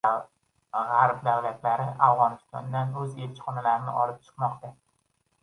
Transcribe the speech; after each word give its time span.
G‘arb 0.77 1.19
davlatlari 1.27 1.85
Afg‘onistondan 2.07 2.97
o‘z 3.03 3.13
elchixonalarini 3.27 3.95
olib 4.07 4.19
chiqmoqda 4.27 4.75